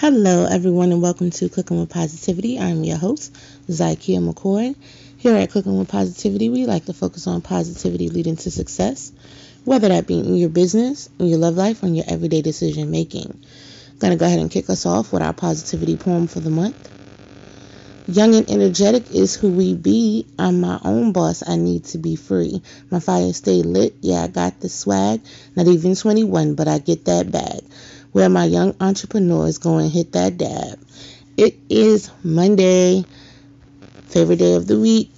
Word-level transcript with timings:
Hello, 0.00 0.44
everyone, 0.44 0.92
and 0.92 1.02
welcome 1.02 1.30
to 1.30 1.48
Cooking 1.48 1.80
with 1.80 1.90
Positivity. 1.90 2.56
I'm 2.56 2.84
your 2.84 2.98
host, 2.98 3.34
Zykia 3.68 4.20
McCoy. 4.20 4.76
Here 5.16 5.34
at 5.34 5.50
Cooking 5.50 5.76
with 5.76 5.88
Positivity, 5.88 6.50
we 6.50 6.66
like 6.66 6.84
to 6.84 6.92
focus 6.92 7.26
on 7.26 7.40
positivity 7.40 8.08
leading 8.08 8.36
to 8.36 8.48
success, 8.52 9.10
whether 9.64 9.88
that 9.88 10.06
be 10.06 10.20
in 10.20 10.36
your 10.36 10.50
business, 10.50 11.10
in 11.18 11.26
your 11.26 11.40
love 11.40 11.56
life, 11.56 11.82
or 11.82 11.86
in 11.86 11.96
your 11.96 12.04
everyday 12.06 12.42
decision 12.42 12.92
making. 12.92 13.40
Going 13.98 14.12
to 14.12 14.16
go 14.16 14.26
ahead 14.26 14.38
and 14.38 14.52
kick 14.52 14.70
us 14.70 14.86
off 14.86 15.12
with 15.12 15.20
our 15.20 15.32
positivity 15.32 15.96
poem 15.96 16.28
for 16.28 16.38
the 16.38 16.50
month. 16.50 16.76
Young 18.06 18.36
and 18.36 18.48
energetic 18.48 19.10
is 19.10 19.34
who 19.34 19.50
we 19.50 19.74
be. 19.74 20.26
I'm 20.38 20.60
my 20.60 20.78
own 20.84 21.12
boss. 21.12 21.42
I 21.46 21.56
need 21.56 21.86
to 21.86 21.98
be 21.98 22.14
free. 22.14 22.62
My 22.88 23.00
fire 23.00 23.32
stay 23.32 23.62
lit. 23.62 23.96
Yeah, 24.00 24.22
I 24.22 24.28
got 24.28 24.60
the 24.60 24.68
swag. 24.68 25.22
Not 25.56 25.66
even 25.66 25.96
21, 25.96 26.54
but 26.54 26.68
I 26.68 26.78
get 26.78 27.04
that 27.06 27.32
bag. 27.32 27.64
Where 28.12 28.28
my 28.28 28.46
young 28.46 28.74
entrepreneurs 28.80 29.58
go 29.58 29.78
and 29.78 29.90
hit 29.90 30.12
that 30.12 30.38
dab. 30.38 30.78
It 31.36 31.56
is 31.68 32.10
Monday, 32.24 33.04
favorite 34.06 34.38
day 34.38 34.54
of 34.54 34.66
the 34.66 34.78
week. 34.80 35.12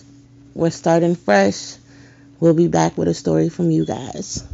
We're 0.55 0.71
starting 0.71 1.15
fresh. 1.15 1.77
We'll 2.41 2.55
be 2.55 2.69
back 2.69 2.99
with 2.99 3.09
a 3.09 3.15
story 3.15 3.49
from 3.49 3.71
you 3.71 3.87
guys. 3.87 4.45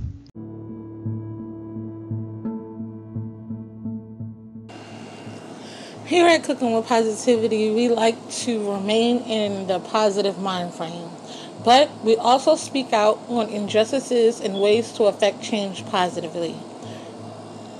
Here 6.07 6.29
at 6.29 6.45
Cooking 6.45 6.73
with 6.73 6.87
Positivity, 6.87 7.75
we 7.75 7.89
like 7.89 8.31
to 8.31 8.73
remain 8.73 9.19
in 9.23 9.67
the 9.67 9.81
positive 9.81 10.39
mind 10.39 10.73
frame, 10.73 11.09
but 11.65 11.91
we 12.05 12.15
also 12.15 12.55
speak 12.55 12.93
out 12.93 13.19
on 13.29 13.49
injustices 13.49 14.41
and 14.41 14.61
ways 14.61 14.93
to 14.93 15.05
affect 15.07 15.43
change 15.43 15.85
positively. 15.87 16.55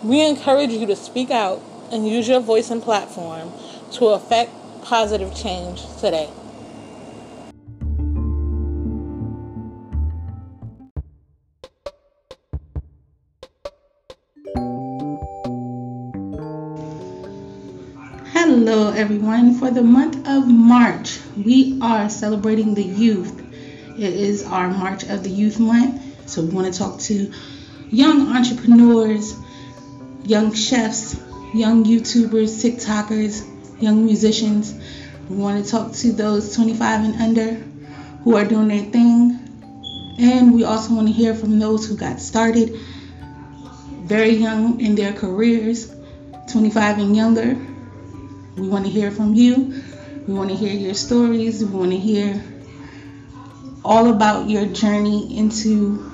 We 0.03 0.25
encourage 0.25 0.71
you 0.71 0.87
to 0.87 0.97
speak 0.97 1.31
out 1.31 1.63
and 1.91 2.07
use 2.07 2.29
your 2.29 2.41
voice 2.41 2.71
and 2.71 2.83
platform 2.83 3.51
to 3.93 4.07
affect 4.09 4.51
positive 4.83 5.35
change 5.35 5.83
today. 6.01 6.29
Hello, 18.33 18.91
everyone. 18.91 19.55
For 19.55 19.71
the 19.71 19.83
month 19.83 20.29
of 20.29 20.47
March, 20.47 21.19
we 21.43 21.79
are 21.81 22.11
celebrating 22.11 22.75
the 22.75 22.85
youth. 22.85 23.41
It 23.99 24.13
is 24.13 24.45
our 24.45 24.69
March 24.69 25.05
of 25.05 25.25
the 25.25 25.31
Youth 25.31 25.59
Month. 25.59 26.29
So, 26.29 26.43
we 26.43 26.51
want 26.51 26.73
to 26.73 26.79
talk 26.79 27.01
to 27.01 27.33
young 27.91 28.37
entrepreneurs, 28.37 29.35
young 30.27 30.53
chefs, 30.53 31.15
young 31.55 31.85
YouTubers, 31.85 32.63
TikTokers, 32.63 33.81
young 33.81 34.05
musicians. 34.05 34.75
We 35.29 35.37
want 35.37 35.65
to 35.65 35.71
talk 35.71 35.93
to 35.93 36.13
those 36.13 36.55
25 36.55 37.05
and 37.05 37.15
under 37.17 37.55
who 38.23 38.37
are 38.37 38.45
doing 38.45 38.69
their 38.69 38.85
thing. 38.91 39.41
And 40.19 40.55
we 40.55 40.65
also 40.65 40.95
want 40.95 41.09
to 41.09 41.13
hear 41.13 41.35
from 41.35 41.59
those 41.59 41.87
who 41.87 41.97
got 41.97 42.21
started 42.21 42.79
very 44.05 44.31
young 44.31 44.81
in 44.81 44.95
their 44.95 45.13
careers, 45.13 45.95
25 46.49 46.99
and 46.99 47.17
younger 47.17 47.57
we 48.57 48.69
want 48.69 48.87
to 48.87 48.91
hear 48.91 49.11
from 49.11 49.35
you. 49.35 49.83
We 50.27 50.33
want 50.33 50.49
to 50.49 50.57
hear 50.57 50.73
your 50.73 50.95
stories. 50.95 51.63
We 51.63 51.79
want 51.79 51.91
to 51.91 51.99
hear 51.99 52.43
all 53.85 54.11
about 54.11 54.49
your 54.49 54.65
journey 54.67 55.37
into 55.37 56.11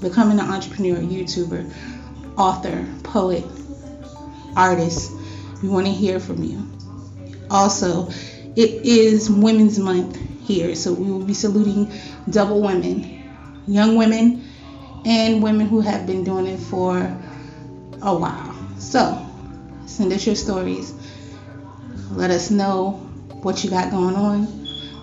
becoming 0.00 0.40
an 0.40 0.50
entrepreneur, 0.50 0.96
YouTuber, 0.96 1.72
author, 2.36 2.86
poet, 3.02 3.44
artist. 4.56 5.12
We 5.62 5.68
want 5.68 5.86
to 5.86 5.92
hear 5.92 6.20
from 6.20 6.42
you. 6.42 6.68
Also, 7.50 8.08
it 8.56 8.86
is 8.86 9.30
Women's 9.30 9.78
Month 9.78 10.18
here, 10.46 10.74
so 10.74 10.92
we 10.92 11.10
will 11.10 11.24
be 11.24 11.34
saluting 11.34 11.92
double 12.28 12.60
women, 12.60 13.62
young 13.66 13.96
women, 13.96 14.44
and 15.04 15.42
women 15.42 15.66
who 15.66 15.80
have 15.80 16.06
been 16.06 16.24
doing 16.24 16.46
it 16.46 16.58
for 16.58 16.98
a 18.02 18.14
while. 18.14 18.54
So, 18.78 19.26
send 19.86 20.12
us 20.12 20.26
your 20.26 20.36
stories 20.36 20.94
let 22.10 22.30
us 22.30 22.50
know 22.50 22.92
what 23.42 23.64
you 23.64 23.70
got 23.70 23.90
going 23.90 24.14
on. 24.14 24.46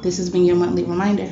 This 0.02 0.18
has 0.18 0.30
been 0.30 0.46
your 0.46 0.56
monthly 0.56 0.84
reminder. 0.84 1.31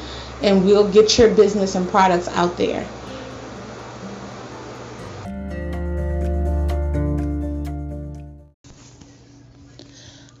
and 0.41 0.65
we'll 0.65 0.91
get 0.91 1.17
your 1.17 1.33
business 1.33 1.75
and 1.75 1.89
products 1.89 2.27
out 2.29 2.57
there. 2.57 2.87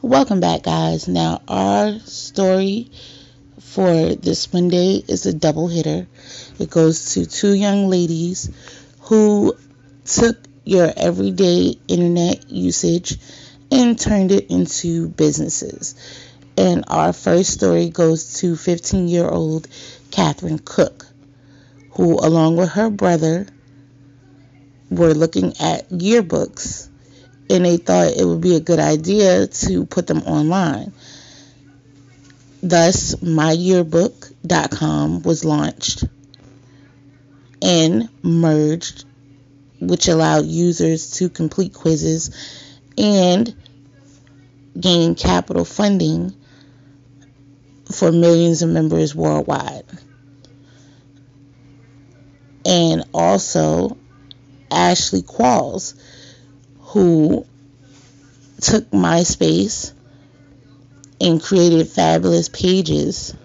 Welcome 0.01 0.39
back, 0.39 0.63
guys. 0.63 1.07
Now, 1.07 1.41
our 1.47 1.99
story 1.99 2.91
for 3.59 4.15
this 4.15 4.51
Monday 4.51 5.03
is 5.07 5.25
a 5.25 5.33
double 5.33 5.67
hitter. 5.67 6.07
It 6.59 6.69
goes 6.69 7.13
to 7.13 7.25
two 7.25 7.53
young 7.53 7.87
ladies 7.87 8.49
who 9.01 9.55
took 10.03 10.37
your 10.65 10.91
everyday 10.97 11.77
internet 11.87 12.51
usage 12.51 13.17
and 13.71 13.97
turned 13.97 14.31
it 14.31 14.49
into 14.49 15.07
businesses. 15.07 15.95
And 16.57 16.83
our 16.87 17.13
first 17.13 17.51
story 17.51 17.89
goes 17.89 18.39
to 18.39 18.55
15 18.55 19.07
year 19.07 19.27
old 19.27 19.67
Catherine 20.11 20.59
Cook, 20.59 21.07
who, 21.91 22.19
along 22.19 22.57
with 22.57 22.69
her 22.69 22.89
brother, 22.89 23.47
were 24.89 25.13
looking 25.13 25.53
at 25.59 25.89
yearbooks 25.89 26.89
and 27.49 27.65
they 27.65 27.77
thought 27.77 28.15
it 28.15 28.25
would 28.25 28.41
be 28.41 28.55
a 28.55 28.61
good 28.61 28.79
idea 28.79 29.47
to 29.47 29.85
put 29.85 30.07
them 30.07 30.19
online. 30.19 30.93
Thus, 32.63 33.15
myyearbook.com 33.15 35.23
was 35.23 35.43
launched 35.43 36.05
and 37.61 38.07
merged, 38.21 39.03
which 39.79 40.07
allowed 40.07 40.45
users 40.45 41.11
to 41.11 41.29
complete 41.29 41.73
quizzes 41.73 42.29
and 42.97 43.53
gain 44.79 45.15
capital 45.15 45.65
funding 45.65 46.33
for 47.91 48.11
millions 48.11 48.61
of 48.61 48.69
members 48.69 49.15
worldwide. 49.15 49.85
And 52.65 53.05
also, 53.13 53.97
Ashley 54.69 55.21
Qualls, 55.23 55.95
who 56.79 57.45
took 58.59 58.89
MySpace 58.91 59.93
and 61.19 61.41
created 61.41 61.87
fabulous 61.87 62.49
pages 62.49 63.35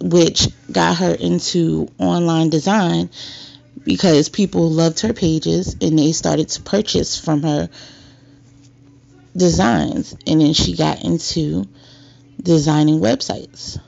which 0.00 0.48
got 0.70 0.96
her 0.98 1.14
into 1.14 1.88
online 1.98 2.50
design 2.50 3.10
because 3.84 4.28
people 4.28 4.70
loved 4.70 5.00
her 5.00 5.12
pages 5.12 5.76
and 5.80 5.98
they 5.98 6.12
started 6.12 6.48
to 6.48 6.62
purchase 6.62 7.18
from 7.18 7.42
her 7.42 7.68
designs 9.36 10.16
and 10.26 10.40
then 10.40 10.52
she 10.52 10.76
got 10.76 11.02
into 11.04 11.66
designing 12.46 13.00
websites 13.00 13.78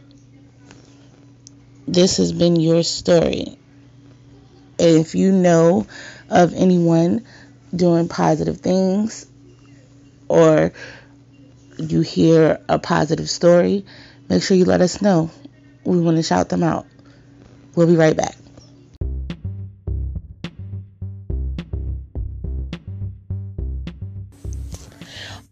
this 1.86 2.18
has 2.18 2.32
been 2.32 2.56
your 2.56 2.82
story 2.82 3.56
if 4.78 5.14
you 5.14 5.32
know 5.32 5.86
of 6.30 6.54
anyone 6.54 7.24
doing 7.74 8.08
positive 8.08 8.60
things 8.60 9.26
or 10.28 10.72
you 11.78 12.00
hear 12.00 12.60
a 12.68 12.78
positive 12.78 13.30
story, 13.30 13.84
make 14.28 14.42
sure 14.42 14.56
you 14.56 14.64
let 14.64 14.80
us 14.80 15.00
know. 15.00 15.30
We 15.84 16.00
want 16.00 16.16
to 16.16 16.22
shout 16.22 16.48
them 16.48 16.62
out. 16.62 16.86
We'll 17.74 17.86
be 17.86 17.96
right 17.96 18.16
back. 18.16 18.36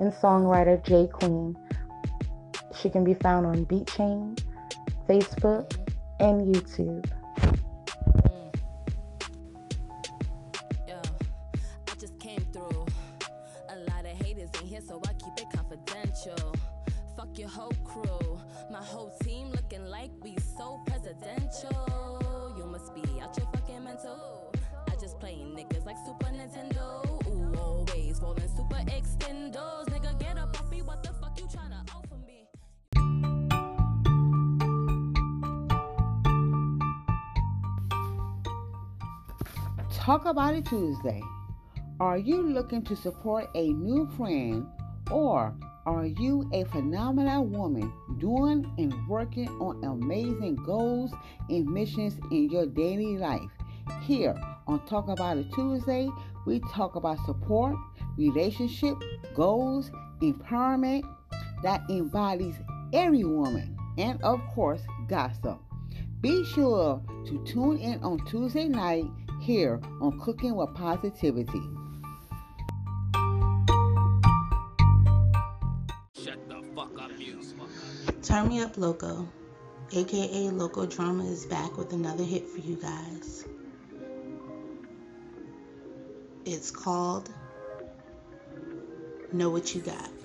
and 0.00 0.12
songwriter 0.12 0.82
J 0.84 1.06
Queen. 1.06 1.56
She 2.74 2.90
can 2.90 3.04
be 3.04 3.14
found 3.14 3.46
on 3.46 3.64
BeatChain, 3.66 4.38
Facebook, 5.08 5.74
and 6.20 6.54
YouTube. 6.54 7.10
Talk 40.06 40.24
About 40.24 40.54
It 40.54 40.64
Tuesday. 40.66 41.20
Are 41.98 42.16
you 42.16 42.40
looking 42.40 42.84
to 42.84 42.94
support 42.94 43.50
a 43.56 43.72
new 43.72 44.08
friend 44.16 44.64
or 45.10 45.52
are 45.84 46.06
you 46.06 46.48
a 46.52 46.62
phenomenal 46.66 47.44
woman 47.44 47.92
doing 48.18 48.72
and 48.78 48.94
working 49.08 49.48
on 49.58 49.82
amazing 49.82 50.62
goals 50.64 51.12
and 51.48 51.66
missions 51.66 52.20
in 52.30 52.48
your 52.50 52.66
daily 52.66 53.18
life? 53.18 53.50
Here 54.02 54.36
on 54.68 54.86
Talk 54.86 55.08
About 55.08 55.38
It 55.38 55.52
Tuesday, 55.52 56.08
we 56.46 56.60
talk 56.72 56.94
about 56.94 57.18
support, 57.26 57.74
relationship, 58.16 58.94
goals, 59.34 59.90
empowerment 60.22 61.02
that 61.64 61.82
embodies 61.90 62.54
every 62.92 63.24
woman, 63.24 63.76
and 63.98 64.22
of 64.22 64.38
course, 64.54 64.82
gossip. 65.08 65.58
Be 66.20 66.44
sure 66.44 67.02
to 67.26 67.44
tune 67.44 67.78
in 67.78 68.00
on 68.04 68.24
Tuesday 68.26 68.68
night 68.68 69.04
here 69.46 69.80
on 70.00 70.18
Cooking 70.18 70.56
with 70.56 70.74
Positivity. 70.74 71.62
Turn 78.24 78.48
Me 78.48 78.60
Up 78.60 78.76
Loco, 78.76 79.28
aka 79.92 80.50
Loco 80.50 80.84
Drama, 80.84 81.24
is 81.26 81.46
back 81.46 81.78
with 81.78 81.92
another 81.92 82.24
hit 82.24 82.48
for 82.48 82.58
you 82.58 82.74
guys. 82.74 83.46
It's 86.44 86.72
called 86.72 87.32
Know 89.32 89.50
What 89.50 89.72
You 89.76 89.80
Got. 89.80 90.15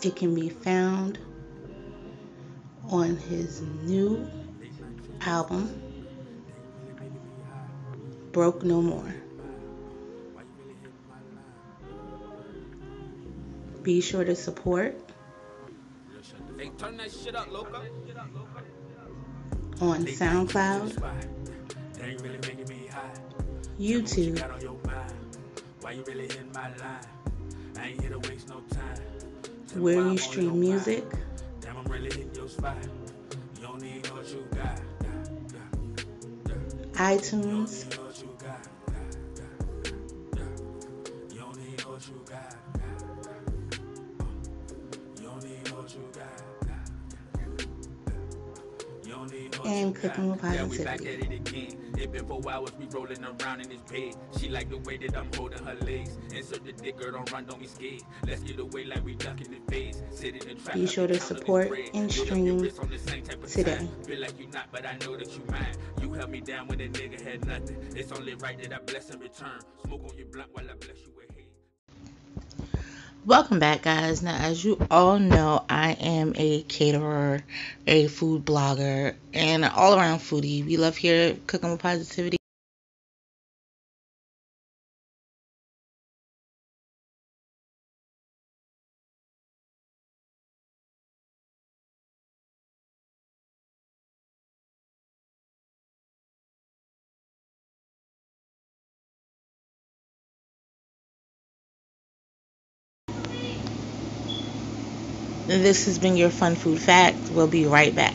It 0.00 0.14
can 0.14 0.34
be 0.34 0.48
found 0.48 1.18
on 2.88 3.16
his 3.16 3.62
new 3.82 4.28
album, 5.20 5.68
Broke 8.30 8.62
No 8.62 8.80
More. 8.80 9.14
Be 13.82 14.00
sure 14.00 14.24
to 14.24 14.36
support 14.36 14.94
They 16.56 16.68
turn 16.70 16.96
that 16.98 17.10
shit 17.10 17.34
up, 17.34 17.48
Loka. 17.48 17.82
on 19.80 20.04
SoundCloud, 20.04 20.92
YouTube, 23.80 24.38
where 29.74 30.00
you 30.00 30.18
stream 30.18 30.60
music, 30.60 31.04
iTunes, 36.94 37.86
and 49.64 49.94
cooking 49.94 50.30
with 50.30 50.40
positivity. 50.40 51.87
It 51.98 52.12
been 52.12 52.26
four 52.26 52.40
hours, 52.48 52.70
we 52.78 52.86
rolling 52.86 53.24
around 53.24 53.60
in 53.60 53.70
this 53.70 53.80
bed. 53.82 54.14
She 54.38 54.48
like 54.48 54.70
the 54.70 54.78
way 54.78 54.98
that 54.98 55.16
I'm 55.16 55.28
holding 55.34 55.64
her 55.64 55.74
legs. 55.84 56.16
Insert 56.32 56.64
the 56.64 56.72
dick, 56.72 56.96
girl, 56.96 57.10
don't 57.10 57.32
run, 57.32 57.44
don't 57.44 57.58
be 57.58 57.66
scared. 57.66 58.02
Let's 58.24 58.40
get 58.42 58.60
away 58.60 58.84
like 58.84 59.04
we 59.04 59.16
ducking 59.16 59.50
the 59.50 59.72
face. 59.72 60.00
Sit 60.10 60.36
in 60.36 60.56
the 60.56 60.62
trap. 60.62 60.76
Be 60.76 60.86
sure 60.86 61.08
to 61.08 61.18
support 61.18 61.76
and 61.94 62.12
stream 62.12 62.60
today. 62.60 63.88
Feel 64.06 64.20
like 64.20 64.38
you 64.38 64.46
not, 64.52 64.70
but 64.70 64.86
I 64.86 64.92
know 65.04 65.16
that 65.16 65.36
you 65.36 65.42
mine. 65.50 65.74
You 66.00 66.12
held 66.12 66.30
me 66.30 66.40
down 66.40 66.68
when 66.68 66.80
a 66.80 66.88
nigga 66.88 67.20
had 67.20 67.44
nothing. 67.44 67.76
It's 67.96 68.12
only 68.12 68.34
right 68.36 68.56
that 68.62 68.72
I 68.72 68.78
bless 68.78 69.10
in 69.10 69.18
return. 69.18 69.58
Smoke 69.84 70.04
on 70.08 70.16
your 70.16 70.26
blunt 70.26 70.50
while 70.52 70.70
I 70.70 70.74
bless 70.74 71.00
you 71.04 71.27
Welcome 73.28 73.58
back, 73.58 73.82
guys. 73.82 74.22
Now, 74.22 74.38
as 74.38 74.64
you 74.64 74.80
all 74.90 75.18
know, 75.18 75.62
I 75.68 75.92
am 76.00 76.32
a 76.36 76.62
caterer, 76.62 77.44
a 77.86 78.06
food 78.06 78.46
blogger, 78.46 79.16
and 79.34 79.66
an 79.66 79.70
all 79.70 79.98
around 79.98 80.20
foodie. 80.20 80.64
We 80.64 80.78
love 80.78 80.96
here 80.96 81.36
cooking 81.46 81.70
with 81.70 81.80
positivity. 81.82 82.38
This 105.62 105.86
has 105.86 105.98
been 105.98 106.16
your 106.16 106.30
Fun 106.30 106.54
Food 106.54 106.78
Fact. 106.78 107.16
We'll 107.32 107.48
be 107.48 107.66
right 107.66 107.92
back. 107.92 108.14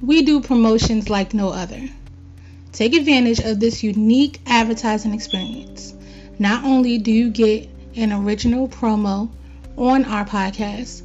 We 0.00 0.22
do 0.22 0.40
promotions 0.40 1.10
like 1.10 1.34
no 1.34 1.48
other. 1.48 1.88
Take 2.70 2.94
advantage 2.94 3.40
of 3.40 3.58
this 3.58 3.82
unique 3.82 4.40
advertising 4.46 5.14
experience. 5.14 5.92
Not 6.38 6.64
only 6.64 6.98
do 6.98 7.10
you 7.10 7.30
get 7.30 7.68
an 7.96 8.12
original 8.12 8.68
promo 8.68 9.28
on 9.76 10.04
our 10.04 10.24
podcast, 10.24 11.02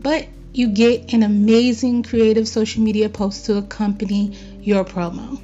but 0.00 0.28
you 0.52 0.68
get 0.68 1.12
an 1.12 1.24
amazing 1.24 2.04
creative 2.04 2.46
social 2.46 2.80
media 2.80 3.08
post 3.08 3.46
to 3.46 3.56
accompany 3.56 4.36
your 4.60 4.84
promo. 4.84 5.40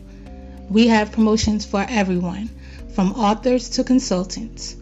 We 0.69 0.87
have 0.87 1.11
promotions 1.11 1.67
for 1.67 1.85
everyone 1.89 2.49
from 2.95 3.13
authors 3.13 3.71
to 3.71 3.85
consultants. 3.85 4.77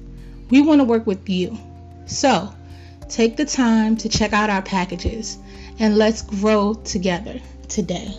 We 0.51 0.63
want 0.63 0.81
to 0.81 0.85
work 0.85 1.07
with 1.07 1.29
you. 1.29 1.59
So, 2.07 2.53
take 3.09 3.37
the 3.37 3.45
time 3.45 3.97
to 3.99 4.09
check 4.09 4.33
out 4.33 4.51
our 4.51 4.63
packages 4.63 5.39
and 5.79 5.97
let's 5.97 6.23
grow 6.23 6.75
together 6.75 7.41
today. 7.69 8.15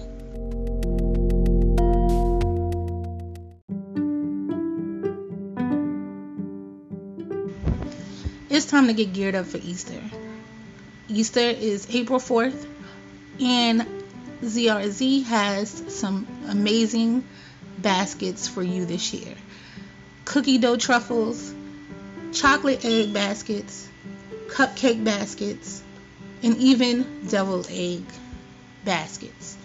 It's 8.50 8.66
time 8.66 8.88
to 8.88 8.94
get 8.94 9.14
geared 9.14 9.36
up 9.36 9.46
for 9.46 9.58
Easter. 9.58 10.02
Easter 11.08 11.40
is 11.40 11.88
April 11.96 12.20
4th, 12.20 12.68
and 13.40 13.86
ZRZ 14.42 15.24
has 15.26 15.70
some 15.96 16.28
amazing 16.48 17.24
baskets 17.80 18.48
for 18.48 18.62
you 18.62 18.86
this 18.86 19.14
year 19.14 19.36
cookie 20.30 20.60
dough 20.60 20.78
truffles, 20.78 21.54
chocolate 22.34 22.86
egg 22.86 23.12
baskets, 23.12 23.90
cupcake 24.48 25.04
baskets, 25.04 25.82
and 26.44 26.56
even 26.58 27.28
deviled 27.28 27.68
egg 27.72 28.04
baskets. 28.86 29.58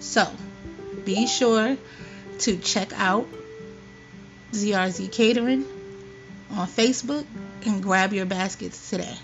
So 0.00 0.30
be 1.06 1.26
sure 1.26 1.78
to 2.40 2.58
check 2.58 2.92
out 2.94 3.26
ZRZ 4.52 5.10
Catering 5.10 5.64
on 6.50 6.68
Facebook 6.68 7.24
and 7.64 7.82
grab 7.82 8.12
your 8.12 8.26
baskets 8.26 8.90
today. 8.90 9.16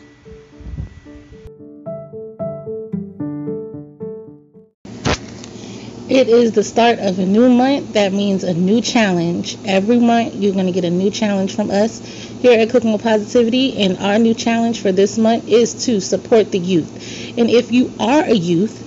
It 6.08 6.28
is 6.28 6.52
the 6.52 6.62
start 6.62 7.00
of 7.00 7.18
a 7.18 7.26
new 7.26 7.48
month. 7.48 7.94
That 7.94 8.12
means 8.12 8.44
a 8.44 8.54
new 8.54 8.80
challenge. 8.80 9.58
Every 9.64 9.98
month, 9.98 10.36
you're 10.36 10.52
going 10.52 10.66
to 10.66 10.72
get 10.72 10.84
a 10.84 10.90
new 10.90 11.10
challenge 11.10 11.56
from 11.56 11.68
us 11.68 11.98
here 12.40 12.60
at 12.60 12.70
Cooking 12.70 12.92
with 12.92 13.02
Positivity. 13.02 13.76
And 13.78 13.98
our 13.98 14.16
new 14.16 14.32
challenge 14.32 14.80
for 14.80 14.92
this 14.92 15.18
month 15.18 15.48
is 15.48 15.86
to 15.86 16.00
support 16.00 16.52
the 16.52 16.60
youth. 16.60 17.36
And 17.36 17.50
if 17.50 17.72
you 17.72 17.92
are 17.98 18.22
a 18.22 18.32
youth, 18.34 18.84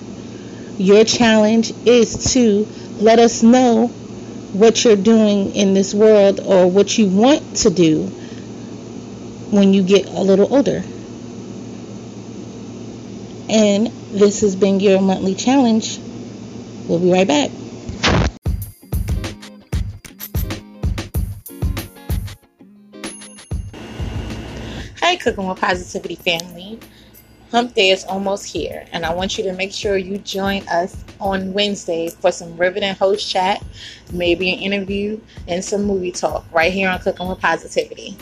your 0.79 1.03
challenge 1.03 1.73
is 1.85 2.31
to 2.35 2.65
let 3.03 3.19
us 3.19 3.43
know 3.43 3.87
what 4.53 4.85
you're 4.85 4.95
doing 4.95 5.53
in 5.55 5.73
this 5.73 5.93
world 5.93 6.39
or 6.39 6.67
what 6.71 6.97
you 6.97 7.07
want 7.07 7.57
to 7.57 7.69
do 7.69 8.03
when 9.51 9.73
you 9.73 9.83
get 9.83 10.05
a 10.05 10.21
little 10.21 10.53
older. 10.53 10.83
And 13.49 13.87
this 14.17 14.39
has 14.39 14.55
been 14.55 14.79
your 14.79 15.01
monthly 15.01 15.35
challenge. 15.35 15.99
We'll 16.89 16.97
be 16.97 17.11
right 17.11 17.27
back. 17.27 17.51
Hi, 24.99 25.15
Cooking 25.17 25.47
with 25.47 25.61
Positivity 25.61 26.15
family. 26.15 26.79
Hump 27.51 27.75
Day 27.75 27.91
is 27.91 28.05
almost 28.05 28.51
here, 28.51 28.87
and 28.91 29.05
I 29.05 29.13
want 29.13 29.37
you 29.37 29.43
to 29.43 29.53
make 29.53 29.71
sure 29.71 29.97
you 29.97 30.17
join 30.17 30.67
us 30.67 31.05
on 31.19 31.53
Wednesday 31.53 32.09
for 32.09 32.31
some 32.31 32.57
riveting 32.57 32.95
host 32.95 33.29
chat, 33.29 33.63
maybe 34.11 34.51
an 34.51 34.57
interview, 34.57 35.21
and 35.47 35.63
some 35.63 35.83
movie 35.83 36.11
talk 36.11 36.43
right 36.51 36.73
here 36.73 36.89
on 36.89 36.97
Cooking 37.01 37.27
with 37.27 37.39
Positivity. 37.39 38.17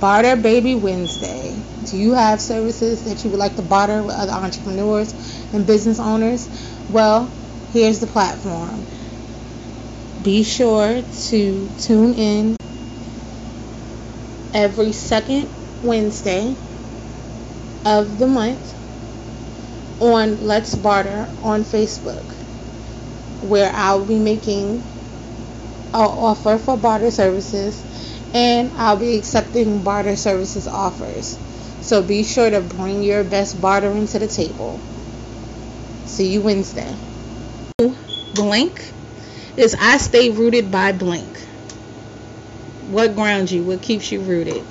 Barter 0.00 0.34
Baby 0.36 0.74
Wednesday. 0.74 1.54
Do 1.84 1.98
you 1.98 2.14
have 2.14 2.40
services 2.40 3.04
that 3.04 3.22
you 3.22 3.28
would 3.30 3.38
like 3.38 3.56
to 3.56 3.62
barter 3.62 4.02
with 4.02 4.14
other 4.14 4.32
entrepreneurs 4.32 5.14
and 5.52 5.66
business 5.66 6.00
owners? 6.00 6.48
Well, 6.88 7.30
here's 7.74 8.00
the 8.00 8.06
platform. 8.06 8.86
Be 10.22 10.42
sure 10.42 11.02
to 11.02 11.68
tune 11.78 12.14
in 12.14 12.56
every 14.54 14.92
second 14.92 15.50
Wednesday 15.82 16.56
of 17.84 18.18
the 18.18 18.26
month 18.26 18.74
on 20.00 20.46
Let's 20.46 20.74
Barter 20.74 21.28
on 21.42 21.62
Facebook, 21.62 22.24
where 23.42 23.70
I'll 23.74 24.06
be 24.06 24.18
making 24.18 24.82
an 25.92 26.06
offer 26.06 26.56
for 26.56 26.78
barter 26.78 27.10
services 27.10 27.84
and 28.34 28.72
I'll 28.76 28.96
be 28.96 29.16
accepting 29.16 29.82
barter 29.82 30.16
services 30.16 30.66
offers. 30.66 31.38
So 31.80 32.02
be 32.02 32.24
sure 32.24 32.50
to 32.50 32.60
bring 32.60 33.02
your 33.02 33.24
best 33.24 33.60
bartering 33.60 34.06
to 34.08 34.18
the 34.18 34.28
table. 34.28 34.80
See 36.04 36.32
you 36.32 36.42
Wednesday. 36.42 36.94
Blank 38.34 38.92
is 39.56 39.74
I 39.78 39.96
stay 39.98 40.30
rooted 40.30 40.70
by 40.70 40.92
blank 40.92 41.40
what 42.90 43.14
grounds 43.14 43.52
you, 43.52 43.62
what 43.62 43.82
keeps 43.82 44.10
you 44.10 44.20
rooted. 44.20 44.64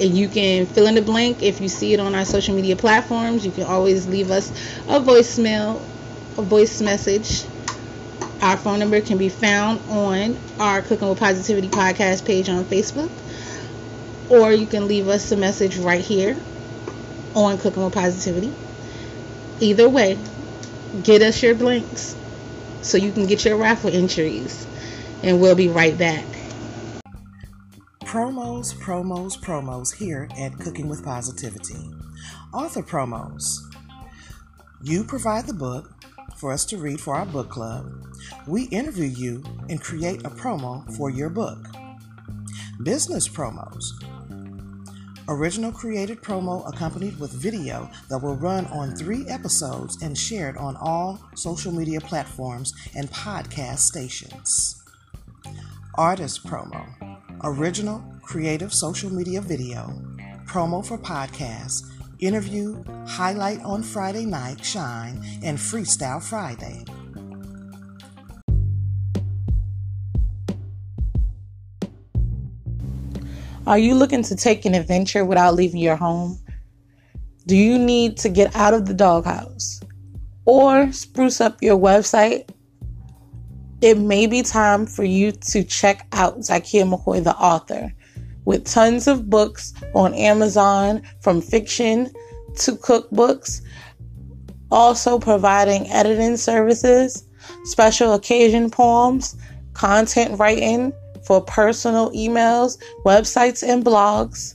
And 0.00 0.16
you 0.16 0.28
can 0.28 0.66
fill 0.66 0.86
in 0.86 0.94
the 0.94 1.02
blank 1.02 1.42
if 1.42 1.60
you 1.60 1.68
see 1.68 1.92
it 1.92 2.00
on 2.00 2.14
our 2.14 2.24
social 2.24 2.54
media 2.54 2.76
platforms. 2.76 3.44
You 3.44 3.52
can 3.52 3.64
always 3.64 4.06
leave 4.06 4.30
us 4.30 4.50
a 4.88 5.00
voicemail, 5.00 5.84
a 6.38 6.42
voice 6.42 6.80
message. 6.80 7.44
Our 8.44 8.58
phone 8.58 8.78
number 8.78 9.00
can 9.00 9.16
be 9.16 9.30
found 9.30 9.80
on 9.88 10.36
our 10.60 10.82
Cooking 10.82 11.08
with 11.08 11.18
Positivity 11.18 11.68
podcast 11.68 12.26
page 12.26 12.50
on 12.50 12.66
Facebook. 12.66 13.10
Or 14.28 14.52
you 14.52 14.66
can 14.66 14.86
leave 14.86 15.08
us 15.08 15.32
a 15.32 15.36
message 15.38 15.78
right 15.78 16.04
here 16.04 16.36
on 17.34 17.56
Cooking 17.56 17.82
with 17.82 17.94
Positivity. 17.94 18.52
Either 19.60 19.88
way, 19.88 20.18
get 21.02 21.22
us 21.22 21.42
your 21.42 21.54
blanks 21.54 22.14
so 22.82 22.98
you 22.98 23.12
can 23.12 23.26
get 23.26 23.46
your 23.46 23.56
raffle 23.56 23.88
entries. 23.90 24.66
And 25.22 25.40
we'll 25.40 25.56
be 25.56 25.68
right 25.68 25.96
back 25.96 26.26
promos, 28.14 28.74
promos, 28.74 29.36
promos 29.36 29.96
here 29.96 30.28
at 30.38 30.56
Cooking 30.60 30.88
with 30.88 31.02
Positivity. 31.02 31.90
Author 32.52 32.82
promos. 32.82 33.56
You 34.84 35.02
provide 35.02 35.46
the 35.46 35.54
book 35.54 35.90
for 36.36 36.52
us 36.52 36.64
to 36.66 36.76
read 36.76 37.00
for 37.00 37.14
our 37.14 37.26
book 37.26 37.50
club. 37.50 37.90
We 38.46 38.64
interview 38.64 39.06
you 39.06 39.42
and 39.68 39.80
create 39.80 40.24
a 40.24 40.30
promo 40.30 40.90
for 40.96 41.10
your 41.10 41.30
book. 41.30 41.58
Business 42.82 43.28
promos. 43.28 43.84
Original 45.28 45.72
created 45.72 46.20
promo 46.20 46.68
accompanied 46.68 47.18
with 47.18 47.32
video 47.32 47.90
that 48.10 48.18
will 48.18 48.36
run 48.36 48.66
on 48.66 48.94
three 48.94 49.26
episodes 49.28 50.02
and 50.02 50.16
shared 50.16 50.56
on 50.56 50.76
all 50.76 51.18
social 51.34 51.72
media 51.72 52.00
platforms 52.00 52.74
and 52.94 53.10
podcast 53.10 53.78
stations. 53.78 54.82
Artist 55.96 56.46
promo 56.46 57.14
original 57.44 58.02
creative 58.22 58.72
social 58.72 59.12
media 59.12 59.40
video, 59.40 60.02
promo 60.46 60.84
for 60.84 60.96
podcasts, 60.96 61.90
interview, 62.18 62.82
highlight 63.06 63.60
on 63.62 63.82
Friday 63.82 64.24
night, 64.24 64.64
shine, 64.64 65.22
and 65.42 65.58
freestyle 65.58 66.22
Friday. 66.22 66.84
Are 73.66 73.78
you 73.78 73.94
looking 73.94 74.22
to 74.24 74.36
take 74.36 74.64
an 74.64 74.74
adventure 74.74 75.24
without 75.24 75.54
leaving 75.54 75.80
your 75.80 75.96
home? 75.96 76.38
Do 77.46 77.56
you 77.56 77.78
need 77.78 78.16
to 78.18 78.28
get 78.28 78.54
out 78.54 78.74
of 78.74 78.86
the 78.86 78.94
doghouse 78.94 79.80
or 80.44 80.92
spruce 80.92 81.40
up 81.40 81.62
your 81.62 81.78
website 81.78 82.48
it 83.84 83.98
may 83.98 84.26
be 84.26 84.40
time 84.40 84.86
for 84.86 85.04
you 85.04 85.30
to 85.30 85.62
check 85.62 86.06
out 86.12 86.38
Zykia 86.38 86.90
McCoy, 86.90 87.22
the 87.22 87.36
author, 87.36 87.92
with 88.44 88.64
tons 88.64 89.06
of 89.06 89.30
books 89.30 89.72
on 89.94 90.14
Amazon 90.14 91.02
from 91.20 91.40
fiction 91.40 92.10
to 92.56 92.72
cookbooks, 92.72 93.60
also 94.70 95.18
providing 95.18 95.90
editing 95.90 96.36
services, 96.36 97.24
special 97.64 98.12
occasion 98.14 98.70
poems, 98.70 99.36
content 99.72 100.38
writing 100.38 100.92
for 101.26 101.40
personal 101.40 102.10
emails, 102.12 102.78
websites, 103.04 103.66
and 103.66 103.84
blogs. 103.84 104.54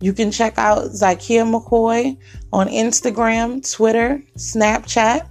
You 0.00 0.12
can 0.12 0.30
check 0.30 0.58
out 0.58 0.84
Zykia 0.92 1.44
McCoy 1.44 2.16
on 2.52 2.68
Instagram, 2.68 3.70
Twitter, 3.70 4.22
Snapchat, 4.36 5.28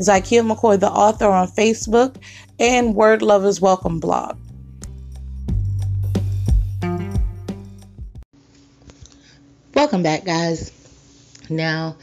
Zykia 0.00 0.48
McCoy, 0.48 0.78
the 0.78 0.90
author, 0.90 1.26
on 1.26 1.48
Facebook, 1.48 2.16
and 2.58 2.94
Word 2.94 3.22
Lovers 3.22 3.60
Welcome 3.60 4.00
blog. 4.00 4.36
Welcome 9.74 10.04
back, 10.04 10.24
guys. 10.24 10.70
Now, 11.50 11.96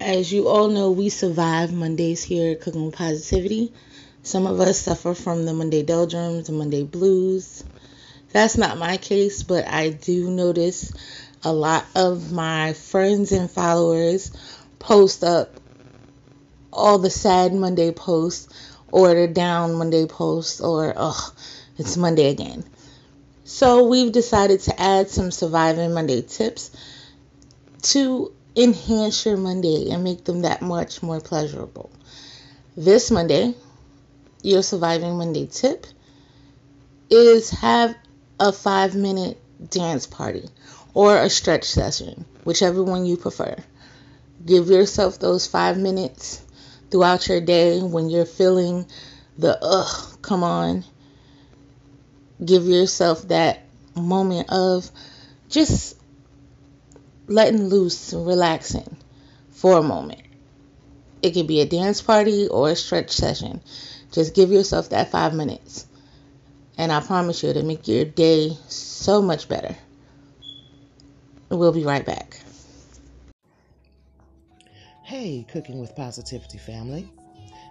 as 0.00 0.32
you 0.32 0.48
all 0.48 0.68
know, 0.68 0.92
we 0.92 1.10
survive 1.10 1.70
Mondays 1.70 2.22
here 2.22 2.52
at 2.52 2.62
Cooking 2.62 2.86
with 2.86 2.94
Positivity. 2.94 3.74
Some 4.22 4.46
of 4.46 4.60
us 4.60 4.78
suffer 4.80 5.12
from 5.12 5.44
the 5.44 5.52
Monday 5.52 5.82
doldrums, 5.82 6.46
the 6.46 6.54
Monday 6.54 6.84
blues. 6.84 7.62
That's 8.32 8.56
not 8.56 8.78
my 8.78 8.96
case, 8.96 9.42
but 9.42 9.68
I 9.68 9.90
do 9.90 10.30
notice 10.30 10.90
a 11.44 11.52
lot 11.52 11.84
of 11.94 12.32
my 12.32 12.72
friends 12.72 13.30
and 13.30 13.50
followers 13.50 14.32
post 14.78 15.22
up 15.22 15.50
all 16.72 16.96
the 16.96 17.10
sad 17.10 17.52
Monday 17.52 17.92
posts 17.92 18.48
or 18.90 19.12
the 19.12 19.28
down 19.28 19.74
Monday 19.74 20.06
post 20.06 20.62
or 20.62 20.94
oh, 20.96 21.34
it's 21.76 21.98
Monday 21.98 22.30
again. 22.30 22.64
So 23.48 23.84
we've 23.84 24.10
decided 24.10 24.58
to 24.62 24.80
add 24.80 25.08
some 25.08 25.30
surviving 25.30 25.94
Monday 25.94 26.20
tips 26.20 26.72
to 27.82 28.32
enhance 28.56 29.24
your 29.24 29.36
Monday 29.36 29.90
and 29.90 30.02
make 30.02 30.24
them 30.24 30.42
that 30.42 30.62
much 30.62 31.00
more 31.00 31.20
pleasurable. 31.20 31.88
This 32.76 33.08
Monday, 33.12 33.54
your 34.42 34.64
surviving 34.64 35.16
Monday 35.16 35.46
tip 35.46 35.86
is 37.08 37.50
have 37.50 37.94
a 38.40 38.50
five 38.50 38.96
minute 38.96 39.40
dance 39.70 40.08
party 40.08 40.48
or 40.92 41.16
a 41.16 41.30
stretch 41.30 41.66
session, 41.66 42.24
whichever 42.42 42.82
one 42.82 43.06
you 43.06 43.16
prefer. 43.16 43.54
Give 44.44 44.66
yourself 44.66 45.20
those 45.20 45.46
five 45.46 45.78
minutes 45.78 46.42
throughout 46.90 47.28
your 47.28 47.40
day 47.40 47.80
when 47.80 48.10
you're 48.10 48.26
feeling 48.26 48.86
the 49.38 49.56
ugh, 49.62 50.20
come 50.20 50.42
on. 50.42 50.82
Give 52.44 52.64
yourself 52.64 53.28
that 53.28 53.60
moment 53.94 54.50
of 54.50 54.90
just 55.48 55.96
letting 57.26 57.68
loose, 57.68 58.12
and 58.12 58.26
relaxing 58.26 58.96
for 59.50 59.78
a 59.78 59.82
moment. 59.82 60.22
It 61.22 61.32
could 61.32 61.46
be 61.46 61.60
a 61.60 61.66
dance 61.66 62.02
party 62.02 62.46
or 62.46 62.70
a 62.70 62.76
stretch 62.76 63.10
session. 63.10 63.60
Just 64.12 64.34
give 64.34 64.50
yourself 64.50 64.90
that 64.90 65.10
five 65.10 65.34
minutes. 65.34 65.86
And 66.78 66.92
I 66.92 67.00
promise 67.00 67.42
you, 67.42 67.48
it'll 67.48 67.64
make 67.64 67.88
your 67.88 68.04
day 68.04 68.56
so 68.68 69.22
much 69.22 69.48
better. 69.48 69.74
We'll 71.48 71.72
be 71.72 71.84
right 71.84 72.04
back. 72.04 72.40
Hey, 75.02 75.46
Cooking 75.50 75.80
with 75.80 75.94
Positivity 75.96 76.58
family. 76.58 77.10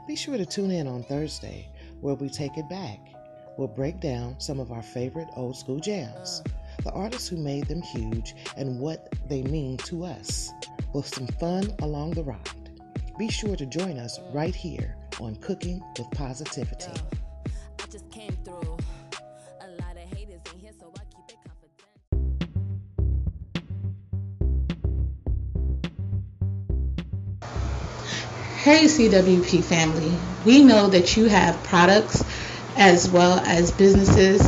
Be 0.07 0.15
sure 0.15 0.37
to 0.37 0.45
tune 0.45 0.71
in 0.71 0.87
on 0.87 1.03
Thursday 1.03 1.67
where 2.01 2.15
we 2.15 2.29
take 2.29 2.57
it 2.57 2.69
back. 2.69 3.14
We'll 3.57 3.69
break 3.69 4.01
down 4.01 4.37
some 4.39 4.59
of 4.59 4.73
our 4.73 4.81
favorite 4.81 5.29
old 5.37 5.55
school 5.55 5.79
jams, 5.79 6.43
the 6.83 6.91
artists 6.91 7.29
who 7.29 7.37
made 7.37 7.67
them 7.67 7.81
huge, 7.81 8.35
and 8.57 8.81
what 8.81 9.13
they 9.29 9.43
mean 9.43 9.77
to 9.77 10.03
us, 10.03 10.51
with 10.93 11.07
some 11.07 11.27
fun 11.27 11.73
along 11.79 12.11
the 12.11 12.23
ride. 12.23 12.39
Be 13.17 13.29
sure 13.29 13.55
to 13.55 13.65
join 13.65 13.97
us 13.97 14.19
right 14.33 14.53
here 14.53 14.97
on 15.21 15.37
Cooking 15.37 15.81
with 15.97 16.11
Positivity. 16.11 16.91
Hey 28.65 28.85
CWP 28.85 29.63
family, 29.63 30.11
we 30.43 30.63
know 30.63 30.87
that 30.89 31.15
you 31.15 31.25
have 31.25 31.55
products 31.63 32.24
as 32.75 33.09
well 33.09 33.39
as 33.39 33.71
businesses 33.71 34.41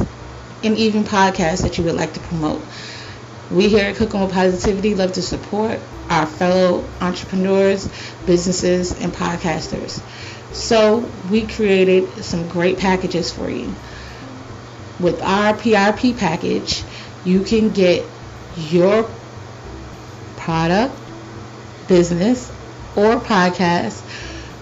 and 0.63 0.77
even 0.77 1.03
podcasts 1.03 1.63
that 1.63 1.77
you 1.77 1.83
would 1.85 1.95
like 1.95 2.13
to 2.13 2.19
promote. 2.19 2.61
We 3.51 3.69
here 3.69 3.89
at 3.89 3.95
Cooking 3.95 4.21
with 4.21 4.31
Positivity 4.31 4.95
love 4.95 5.13
to 5.13 5.21
support 5.21 5.79
our 6.09 6.25
fellow 6.25 6.83
entrepreneurs, 6.99 7.89
businesses, 8.25 8.99
and 8.99 9.13
podcasters. 9.13 10.01
So 10.53 10.99
we 11.29 11.47
created 11.47 12.23
some 12.23 12.47
great 12.49 12.77
packages 12.77 13.31
for 13.31 13.49
you. 13.49 13.73
With 14.99 15.21
our 15.21 15.53
PRP 15.53 16.17
package, 16.17 16.83
you 17.23 17.41
can 17.41 17.71
get 17.71 18.05
your 18.57 19.09
product, 20.37 20.99
business, 21.87 22.49
or 22.95 23.17
podcast 23.17 24.01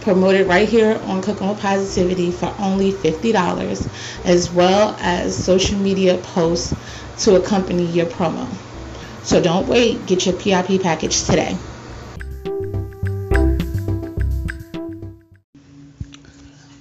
promoted 0.05 0.45
right 0.45 0.69
here 0.69 1.01
on 1.05 1.19
Cooking 1.23 1.49
with 1.49 1.59
Positivity 1.59 2.29
for 2.29 2.53
only 2.59 2.91
$50, 2.91 4.23
as 4.23 4.51
well 4.51 4.95
as 4.99 5.35
social 5.35 5.79
media 5.79 6.17
posts 6.17 6.75
to 7.23 7.37
accompany 7.37 7.87
your 7.87 8.05
promo. 8.05 8.47
So 9.23 9.41
don't 9.41 9.67
wait, 9.67 10.05
get 10.05 10.27
your 10.27 10.35
PIP 10.35 10.83
package 10.83 11.23
today. 11.23 11.57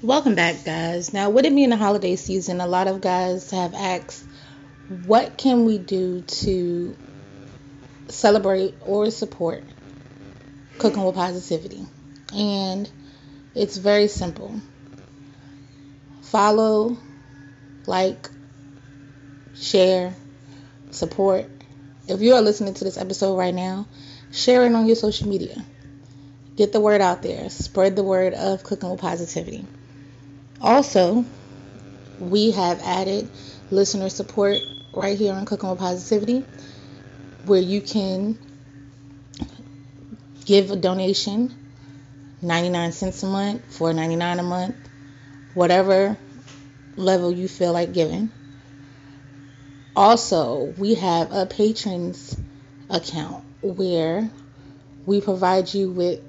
Welcome 0.03 0.35
back, 0.35 0.63
guys. 0.63 1.15
Now, 1.15 1.31
with 1.31 1.47
it 1.47 1.55
being 1.55 1.71
the 1.71 1.79
holiday 1.79 2.17
season, 2.17 2.61
a 2.61 2.67
lot 2.67 2.89
of 2.89 3.01
guys 3.01 3.51
have 3.53 3.73
asked, 3.73 4.23
what 5.07 5.39
can 5.39 5.65
we 5.65 5.79
do 5.79 6.21
to 6.21 6.95
celebrate 8.09 8.75
or 8.83 9.11
support 9.11 9.65
cooking 10.77 11.03
with 11.05 11.15
positivity? 11.15 11.87
And 12.35 12.91
it's 13.55 13.77
very 13.77 14.09
simple. 14.09 14.61
Follow, 16.23 16.99
like, 17.87 18.29
share, 19.55 20.15
support. 20.91 21.51
If 22.09 22.21
you 22.21 22.35
are 22.35 22.43
listening 22.43 22.75
to 22.75 22.85
this 22.85 22.99
episode 22.99 23.37
right 23.37 23.55
now, 23.55 23.87
share 24.33 24.65
it 24.65 24.75
on 24.75 24.87
your 24.87 24.97
social 24.97 25.29
media. 25.29 25.65
Get 26.57 26.73
the 26.73 26.81
word 26.81 27.01
out 27.01 27.23
there. 27.23 27.49
Spread 27.51 27.97
the 27.97 28.03
word 28.03 28.35
of 28.35 28.63
cooking 28.63 28.91
with 28.91 29.01
positivity. 29.01 29.67
Also, 30.61 31.25
we 32.19 32.53
have 32.53 32.81
added 32.85 33.31
listener 33.71 34.09
support 34.09 34.59
right 34.93 35.19
here 35.19 35.35
on 35.35 35.47
Cooking 35.47 35.71
with 35.71 35.79
Positivity, 35.79 36.47
where 37.45 37.61
you 37.61 37.81
can 37.81 38.39
give 40.45 40.71
a 40.71 40.77
donation 40.77 41.55
99 42.45 42.93
cents 42.93 43.23
a 43.23 43.27
month, 43.27 43.79
4.99 43.79 44.39
a 44.39 44.43
month, 44.43 44.77
whatever 45.55 46.17
level 46.97 47.33
you 47.33 47.49
feel 47.49 47.73
like 47.73 47.93
giving. 47.93 48.31
Also, 49.97 50.75
we 50.77 50.95
have 50.95 51.33
a 51.33 51.47
patrons 51.47 52.37
account 52.91 53.43
where 53.63 54.29
we 55.07 55.21
provide 55.21 55.73
you 55.73 55.91
with 55.91 56.21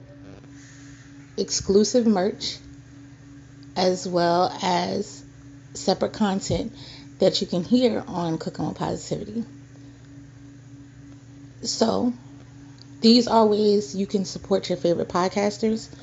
exclusive 1.38 2.08
merch 2.08 2.58
as 3.76 4.08
well 4.08 4.58
as 4.62 5.24
separate 5.74 6.14
content 6.14 6.74
that 7.20 7.42
you 7.42 7.48
can 7.48 7.64
hear 7.64 8.04
on 8.08 8.38
Cooking 8.38 8.68
with 8.68 8.78
Positivity. 8.78 9.44
So, 11.62 12.14
these 13.06 13.28
are 13.28 13.46
ways 13.46 13.96
you 13.96 14.08
can 14.08 14.26
support 14.26 14.68
your 14.68 14.80
favorite 14.80 15.08
podcasters 15.08 15.94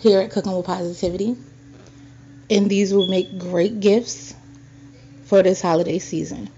here 0.00 0.20
at 0.20 0.32
Cooking 0.32 0.50
with 0.50 0.66
Positivity. 0.66 1.36
And 2.50 2.68
these 2.68 2.92
will 2.92 3.06
make 3.06 3.38
great 3.38 3.78
gifts 3.78 4.34
for 5.26 5.44
this 5.44 5.62
holiday 5.62 6.00
season. 6.00 6.50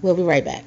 We'll 0.00 0.14
be 0.14 0.22
right 0.22 0.42
back. 0.42 0.64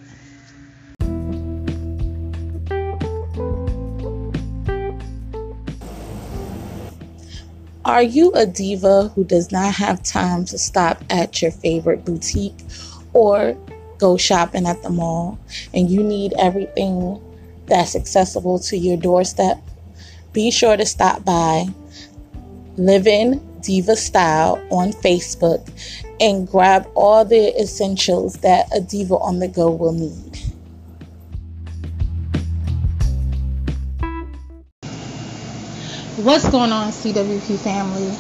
Are 7.85 8.03
you 8.03 8.31
a 8.33 8.45
diva 8.45 9.07
who 9.15 9.23
does 9.23 9.51
not 9.51 9.73
have 9.73 10.03
time 10.03 10.45
to 10.45 10.59
stop 10.59 11.03
at 11.09 11.41
your 11.41 11.49
favorite 11.49 12.05
boutique 12.05 12.59
or 13.13 13.57
go 13.97 14.15
shopping 14.15 14.67
at 14.67 14.83
the 14.83 14.91
mall 14.91 15.39
and 15.73 15.89
you 15.89 16.03
need 16.03 16.35
everything 16.37 17.19
that's 17.69 17.95
accessible 17.95 18.59
to 18.59 18.77
your 18.77 18.97
doorstep, 18.97 19.61
be 20.33 20.51
sure 20.51 20.75
to 20.75 20.85
stop 20.85 21.23
by 21.23 21.67
Living 22.77 23.45
Diva 23.61 23.95
Style 23.95 24.61
on 24.71 24.91
Facebook 24.91 25.69
and 26.19 26.47
grab 26.47 26.87
all 26.95 27.25
the 27.25 27.59
essentials 27.59 28.35
that 28.35 28.67
a 28.75 28.81
diva 28.81 29.15
on 29.15 29.39
the 29.39 29.47
go 29.47 29.71
will 29.71 29.93
need. 29.93 30.37
What's 36.17 36.49
going 36.49 36.71
on, 36.71 36.91
CWP 36.91 37.57
family? 37.59 38.13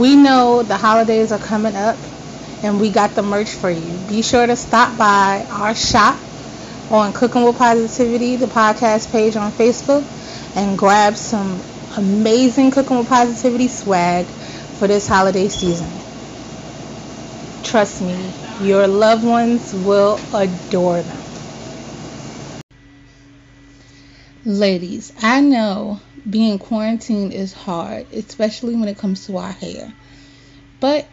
We 0.00 0.16
know 0.16 0.62
the 0.62 0.76
holidays 0.76 1.30
are 1.30 1.38
coming 1.38 1.76
up 1.76 1.96
and 2.62 2.80
we 2.80 2.90
got 2.90 3.14
the 3.14 3.22
merch 3.22 3.50
for 3.50 3.70
you. 3.70 3.98
Be 4.08 4.22
sure 4.22 4.46
to 4.46 4.56
stop 4.56 4.98
by 4.98 5.46
our 5.50 5.74
shop 5.74 6.18
on 6.90 7.12
Cooking 7.12 7.44
with 7.44 7.56
Positivity, 7.56 8.36
the 8.36 8.46
podcast 8.46 9.10
page 9.10 9.36
on 9.36 9.52
Facebook, 9.52 10.04
and 10.54 10.76
grab 10.76 11.16
some 11.16 11.62
amazing 11.96 12.70
Cooking 12.70 12.98
with 12.98 13.08
Positivity 13.08 13.68
swag 13.68 14.26
for 14.26 14.86
this 14.88 15.06
holiday 15.06 15.48
season. 15.48 15.90
Trust 17.62 18.02
me, 18.02 18.32
your 18.60 18.86
loved 18.86 19.24
ones 19.24 19.72
will 19.72 20.18
adore 20.32 21.02
them. 21.02 21.22
Ladies, 24.44 25.10
I 25.22 25.40
know 25.40 26.00
being 26.28 26.58
quarantined 26.58 27.32
is 27.32 27.54
hard, 27.54 28.06
especially 28.12 28.76
when 28.76 28.88
it 28.88 28.98
comes 28.98 29.26
to 29.26 29.38
our 29.38 29.52
hair. 29.52 29.90
But 30.80 31.08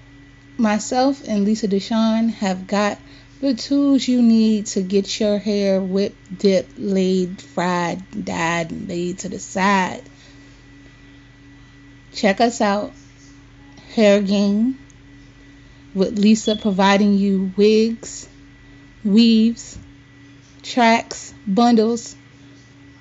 myself 0.57 1.21
and 1.25 1.45
Lisa 1.45 1.69
Deshawn 1.69 2.29
have 2.29 2.67
got 2.67 2.99
the 3.41 3.55
tools 3.55 4.07
you 4.07 4.21
need 4.21 4.67
to 4.67 4.83
get 4.83 5.19
your 5.19 5.39
hair 5.39 5.81
whipped, 5.81 6.37
dipped, 6.37 6.77
laid, 6.77 7.41
fried, 7.41 8.03
dyed, 8.23 8.71
and 8.71 8.87
laid 8.87 9.17
to 9.17 9.29
the 9.29 9.39
side. 9.39 10.03
Check 12.13 12.39
us 12.39 12.61
out, 12.61 12.93
Hair 13.95 14.21
Game, 14.21 14.77
with 15.95 16.19
Lisa 16.19 16.55
providing 16.55 17.15
you 17.15 17.51
wigs, 17.57 18.29
weaves, 19.03 19.75
tracks, 20.61 21.33
bundles 21.47 22.15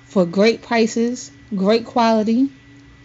for 0.07 0.25
great 0.25 0.63
prices, 0.63 1.31
great 1.55 1.85
quality 1.85 2.49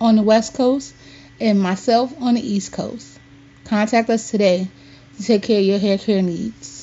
on 0.00 0.16
the 0.16 0.22
West 0.22 0.54
Coast, 0.54 0.94
and 1.38 1.60
myself 1.60 2.14
on 2.18 2.34
the 2.34 2.40
East 2.40 2.72
Coast. 2.72 3.18
Contact 3.64 4.08
us 4.08 4.30
today 4.30 4.68
to 5.18 5.22
take 5.22 5.42
care 5.42 5.58
of 5.58 5.66
your 5.66 5.78
hair 5.78 5.98
care 5.98 6.22
needs. 6.22 6.75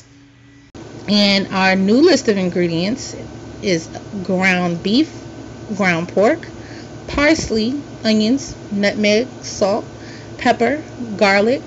And 1.07 1.47
our 1.47 1.75
new 1.75 2.01
list 2.01 2.27
of 2.29 2.37
ingredients 2.37 3.15
is 3.61 3.87
ground 4.23 4.83
beef, 4.83 5.11
ground 5.75 6.09
pork, 6.09 6.47
parsley, 7.07 7.81
onions, 8.03 8.55
nutmeg, 8.71 9.27
salt, 9.41 9.85
pepper, 10.37 10.81
garlic, 11.17 11.61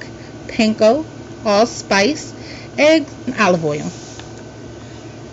panko, 0.48 1.04
allspice, 1.44 2.32
eggs, 2.78 3.12
and 3.26 3.34
olive 3.40 3.64
oil. 3.64 3.90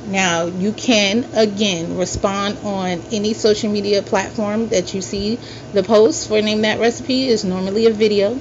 Now, 0.08 0.46
you 0.46 0.74
can 0.74 1.26
again 1.34 1.98
respond 1.98 2.58
on 2.64 3.02
any 3.12 3.34
social 3.34 3.72
media 3.72 4.02
platform 4.02 4.68
that 4.70 4.94
you 4.94 5.02
see 5.02 5.40
the 5.74 5.82
post 5.82 6.28
for 6.28 6.42
Name 6.42 6.62
That 6.62 6.80
Recipe 6.80 7.28
is 7.28 7.46
normally 7.46 7.86
a 7.86 7.92
video 7.92 8.38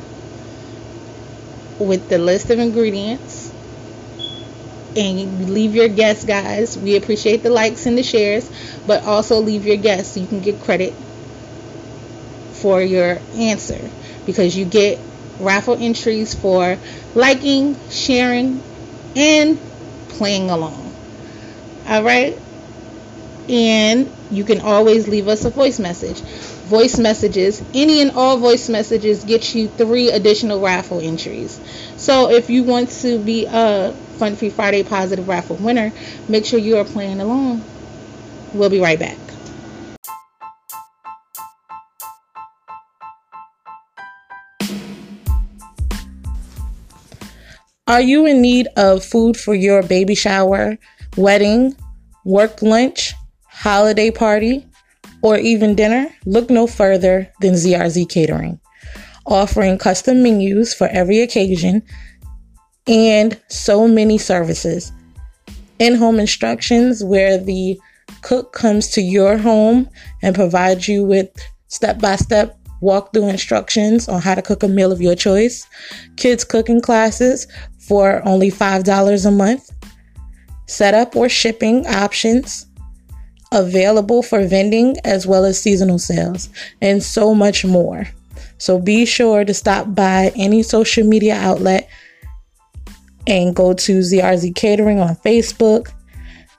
with 1.78 2.08
the 2.08 2.18
list 2.18 2.50
of 2.50 2.58
ingredients. 2.58 3.51
And 4.94 5.50
leave 5.50 5.74
your 5.74 5.88
guess, 5.88 6.24
guys. 6.24 6.76
We 6.76 6.96
appreciate 6.96 7.42
the 7.42 7.50
likes 7.50 7.86
and 7.86 7.96
the 7.96 8.02
shares, 8.02 8.50
but 8.86 9.04
also 9.04 9.40
leave 9.40 9.64
your 9.64 9.76
guess 9.78 10.12
so 10.12 10.20
you 10.20 10.26
can 10.26 10.40
get 10.40 10.60
credit 10.60 10.92
for 12.52 12.80
your 12.82 13.18
answer 13.34 13.80
because 14.26 14.56
you 14.56 14.64
get 14.64 14.98
raffle 15.40 15.76
entries 15.80 16.34
for 16.34 16.78
liking, 17.14 17.76
sharing, 17.90 18.62
and 19.16 19.58
playing 20.10 20.50
along. 20.50 20.92
All 21.88 22.02
right? 22.02 22.38
And 23.48 24.10
you 24.30 24.44
can 24.44 24.60
always 24.60 25.08
leave 25.08 25.28
us 25.28 25.44
a 25.44 25.50
voice 25.50 25.78
message. 25.78 26.22
Voice 26.72 26.98
messages, 26.98 27.62
any 27.74 28.00
and 28.00 28.12
all 28.12 28.38
voice 28.38 28.70
messages 28.70 29.24
get 29.24 29.54
you 29.54 29.68
three 29.68 30.10
additional 30.10 30.58
raffle 30.58 31.00
entries. 31.00 31.60
So 31.98 32.30
if 32.30 32.48
you 32.48 32.62
want 32.62 32.88
to 33.02 33.18
be 33.18 33.44
a 33.44 33.92
Fun 34.16 34.36
Free 34.36 34.48
Friday 34.48 34.82
Positive 34.82 35.28
Raffle 35.28 35.56
winner, 35.56 35.92
make 36.30 36.46
sure 36.46 36.58
you 36.58 36.78
are 36.78 36.84
playing 36.84 37.20
along. 37.20 37.62
We'll 38.54 38.70
be 38.70 38.80
right 38.80 38.98
back. 38.98 39.18
Are 47.86 48.00
you 48.00 48.24
in 48.24 48.40
need 48.40 48.68
of 48.78 49.04
food 49.04 49.36
for 49.36 49.54
your 49.54 49.82
baby 49.82 50.14
shower, 50.14 50.78
wedding, 51.18 51.76
work 52.24 52.62
lunch, 52.62 53.12
holiday 53.44 54.10
party, 54.10 54.66
or 55.22 55.38
even 55.38 55.74
dinner? 55.74 56.08
Look 56.26 56.50
no 56.50 56.66
further 56.66 57.30
than 57.40 57.54
ZRZ 57.54 58.08
Catering, 58.08 58.60
offering 59.26 59.78
custom 59.78 60.22
menus 60.22 60.74
for 60.74 60.88
every 60.88 61.20
occasion 61.20 61.82
and 62.86 63.40
so 63.48 63.86
many 63.88 64.18
services. 64.18 64.92
In 65.78 65.96
home 65.96 66.18
instructions, 66.18 67.02
where 67.02 67.38
the 67.38 67.80
cook 68.22 68.52
comes 68.52 68.88
to 68.88 69.00
your 69.00 69.36
home 69.36 69.88
and 70.22 70.34
provides 70.34 70.88
you 70.88 71.04
with 71.04 71.28
step 71.68 72.00
by 72.00 72.16
step 72.16 72.58
walkthrough 72.82 73.30
instructions 73.30 74.08
on 74.08 74.20
how 74.20 74.34
to 74.34 74.42
cook 74.42 74.62
a 74.62 74.68
meal 74.68 74.92
of 74.92 75.00
your 75.00 75.14
choice, 75.14 75.66
kids 76.16 76.44
cooking 76.44 76.80
classes 76.80 77.46
for 77.78 78.26
only 78.26 78.50
$5 78.50 79.26
a 79.26 79.30
month. 79.30 79.70
Setup 80.66 81.14
or 81.16 81.28
shipping 81.28 81.86
options 81.86 82.66
available 83.52 84.22
for 84.22 84.46
vending 84.46 84.96
as 85.04 85.26
well 85.26 85.44
as 85.44 85.60
seasonal 85.60 85.98
sales, 85.98 86.48
and 86.80 87.02
so 87.02 87.34
much 87.34 87.64
more. 87.64 88.06
So 88.58 88.78
be 88.78 89.04
sure 89.04 89.44
to 89.44 89.54
stop 89.54 89.94
by 89.94 90.32
any 90.36 90.62
social 90.62 91.06
media 91.06 91.34
outlet 91.34 91.88
and 93.26 93.54
go 93.54 93.72
to 93.72 93.98
ZRZ 93.98 94.54
Catering 94.54 95.00
on 95.00 95.16
Facebook, 95.16 95.92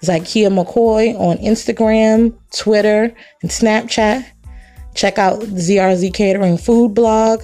Zykia 0.02 0.50
McCoy 0.50 1.18
on 1.20 1.38
Instagram, 1.38 2.34
Twitter, 2.56 3.14
and 3.42 3.52
Snapchat. 3.52 4.26
Check 4.96 5.18
out 5.18 5.40
ZRZ 5.40 6.14
Catering 6.14 6.58
food 6.58 6.94
blog 6.94 7.42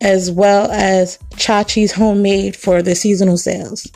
as 0.00 0.30
well 0.30 0.70
as 0.70 1.18
Chachi's 1.36 1.92
Homemade 1.92 2.54
for 2.54 2.82
the 2.82 2.94
seasonal 2.94 3.38
sales. 3.38 3.90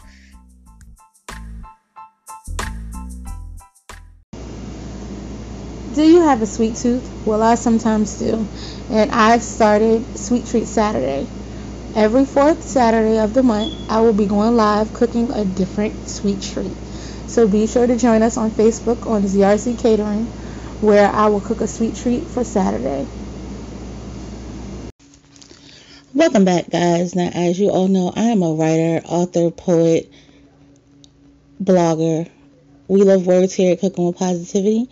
Do 5.99 6.05
you 6.05 6.21
have 6.21 6.41
a 6.43 6.47
sweet 6.47 6.77
tooth? 6.77 7.11
Well, 7.25 7.43
I 7.43 7.57
sometimes 7.57 8.21
do. 8.21 8.49
And 8.89 9.11
I've 9.11 9.43
started 9.43 10.17
Sweet 10.17 10.47
Treat 10.47 10.69
Saturday. 10.69 11.27
Every 11.93 12.25
fourth 12.25 12.63
Saturday 12.63 13.19
of 13.19 13.35
the 13.35 13.43
month, 13.43 13.75
I 13.89 14.03
will 14.03 14.13
be 14.13 14.27
going 14.27 14.55
live 14.55 14.93
cooking 14.93 15.33
a 15.33 15.45
different 15.45 16.09
sweet 16.09 16.41
treat. 16.41 16.77
So 17.27 17.49
be 17.49 17.67
sure 17.67 17.85
to 17.85 17.97
join 17.97 18.23
us 18.23 18.37
on 18.37 18.53
Facebook 18.53 19.09
on 19.11 19.25
ZRZ 19.25 19.77
Catering, 19.77 20.29
where 20.79 21.11
I 21.11 21.27
will 21.31 21.41
cook 21.41 21.63
a 21.63 21.67
sweet 21.67 21.97
treat 21.97 22.31
for 22.31 22.45
Saturday. 22.45 23.09
Welcome 26.15 26.45
back, 26.45 26.71
guys. 26.71 27.17
Now, 27.17 27.29
as 27.35 27.59
you 27.59 27.71
all 27.71 27.89
know, 27.89 28.13
I 28.15 28.27
am 28.27 28.45
a 28.45 28.53
writer, 28.53 29.05
author, 29.05 29.51
poet, 29.51 30.13
blogger. 31.61 32.31
We 32.87 33.03
love 33.03 33.27
words 33.27 33.53
here 33.53 33.73
at 33.73 33.81
Cooking 33.81 34.07
with 34.07 34.17
Positivity. 34.17 34.89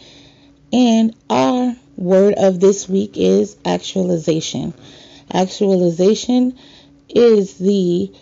And 0.72 1.14
our 1.30 1.76
word 1.96 2.34
of 2.36 2.60
this 2.60 2.88
week 2.88 3.16
is 3.16 3.56
actualization. 3.64 4.74
Actualization 5.32 6.58
is 7.08 7.58
the 7.58 8.12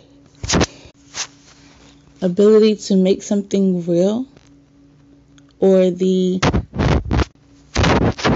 ability 2.21 2.77
to 2.77 2.97
make 2.97 3.23
something 3.23 3.85
real 3.87 4.27
or 5.59 5.91
the 5.91 6.41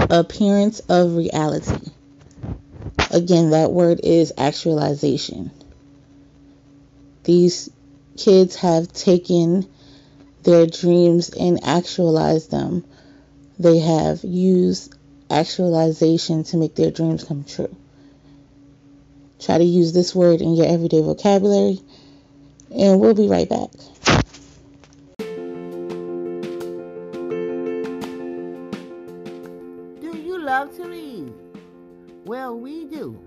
appearance 0.09 0.79
of 0.89 1.15
reality. 1.15 1.91
Again, 3.11 3.51
that 3.51 3.71
word 3.71 4.01
is 4.03 4.33
actualization. 4.37 5.51
These 7.23 7.69
kids 8.17 8.55
have 8.57 8.91
taken 8.91 9.67
their 10.43 10.65
dreams 10.65 11.29
and 11.29 11.63
actualized 11.63 12.51
them. 12.51 12.85
They 13.59 13.79
have 13.79 14.23
used 14.23 14.95
actualization 15.29 16.43
to 16.45 16.55
make 16.55 16.75
their 16.75 16.91
dreams 16.91 17.25
come 17.25 17.43
true. 17.43 17.75
Try 19.37 19.57
to 19.57 19.65
use 19.65 19.91
this 19.91 20.15
word 20.15 20.39
in 20.39 20.55
your 20.55 20.65
everyday 20.65 21.01
vocabulary, 21.01 21.81
and 22.73 23.01
we'll 23.01 23.13
be 23.13 23.27
right 23.27 23.49
back. 23.49 23.69
Do 29.99 30.17
you 30.17 30.39
love 30.39 30.73
to 30.77 30.87
read? 30.87 31.33
Well, 32.23 32.57
we 32.57 32.85
do. 32.85 33.19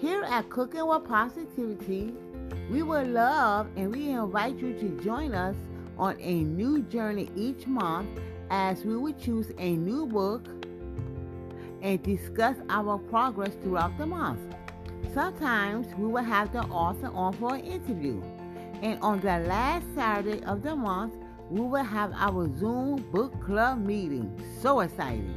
Here 0.00 0.24
at 0.24 0.50
Cooking 0.50 0.88
with 0.88 1.04
Positivity, 1.04 2.12
we 2.68 2.82
would 2.82 3.06
love 3.06 3.68
and 3.76 3.94
we 3.94 4.08
invite 4.08 4.58
you 4.58 4.72
to 4.80 4.88
join 5.04 5.34
us 5.34 5.54
on 5.96 6.16
a 6.18 6.42
new 6.42 6.82
journey 6.82 7.30
each 7.36 7.68
month 7.68 8.08
as 8.52 8.84
we 8.84 8.94
would 8.98 9.18
choose 9.18 9.50
a 9.56 9.76
new 9.76 10.06
book 10.06 10.46
and 11.80 12.02
discuss 12.02 12.54
our 12.68 12.98
progress 12.98 13.54
throughout 13.62 13.96
the 13.96 14.04
month. 14.04 14.40
Sometimes 15.14 15.86
we 15.96 16.06
will 16.06 16.22
have 16.22 16.52
the 16.52 16.60
author 16.64 17.10
on 17.14 17.32
for 17.32 17.54
an 17.54 17.62
interview. 17.62 18.22
And 18.82 19.00
on 19.00 19.20
the 19.20 19.38
last 19.38 19.86
Saturday 19.94 20.44
of 20.44 20.62
the 20.62 20.76
month, 20.76 21.14
we 21.48 21.62
will 21.62 21.82
have 21.82 22.12
our 22.14 22.46
Zoom 22.58 22.96
book 23.10 23.32
club 23.42 23.78
meeting. 23.78 24.30
So 24.60 24.80
exciting! 24.80 25.34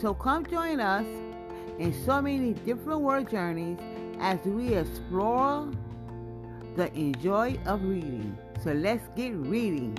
So 0.00 0.14
come 0.14 0.46
join 0.46 0.78
us 0.78 1.06
in 1.80 1.92
so 2.04 2.22
many 2.22 2.52
different 2.52 3.00
world 3.00 3.28
journeys 3.28 3.78
as 4.20 4.38
we 4.44 4.74
explore 4.74 5.68
the 6.76 6.94
enjoy 6.94 7.58
of 7.66 7.82
reading. 7.82 8.38
So 8.62 8.72
let's 8.72 9.08
get 9.16 9.34
reading. 9.34 9.98